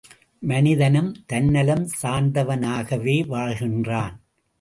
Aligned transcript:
மனிதனும் 0.41 1.11
தன்னலம் 1.25 1.83
சார்ந்தவனாகவே 2.01 3.17
வாழ்கின்றான். 3.27 4.15